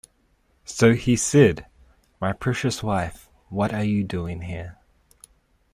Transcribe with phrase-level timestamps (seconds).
[0.65, 1.67] So he said,
[2.19, 4.79] "My precious wife, what are you doing here?"